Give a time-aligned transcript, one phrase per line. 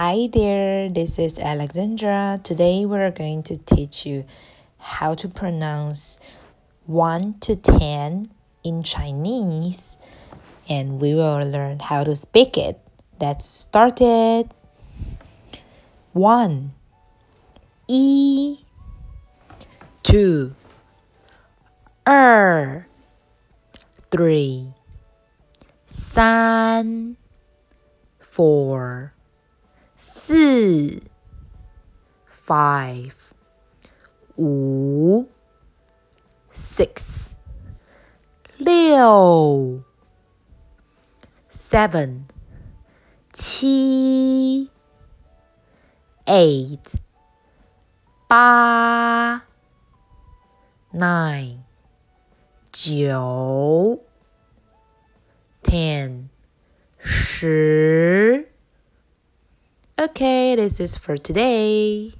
[0.00, 2.38] Hi there, this is Alexandra.
[2.44, 4.26] Today we are going to teach you
[4.78, 6.20] how to pronounce
[6.86, 8.30] 1 to 10
[8.62, 9.98] in Chinese
[10.68, 12.78] and we will learn how to speak it.
[13.20, 14.46] Let's start it.
[16.12, 16.70] 1
[17.88, 18.58] E
[20.04, 20.54] 2
[22.06, 22.84] 2
[24.12, 24.74] 3
[25.90, 27.16] 3
[28.20, 29.17] 4
[29.97, 31.01] 四
[32.45, 33.13] five
[34.37, 35.27] 五
[36.51, 37.35] six
[38.57, 39.83] 六
[41.49, 42.23] seven
[43.31, 44.69] 七
[46.25, 46.95] eight
[48.27, 49.43] 八
[50.91, 51.59] nine
[52.71, 54.03] 九
[55.61, 56.29] ten
[56.97, 58.26] 十
[60.00, 62.12] Okay, this is for today.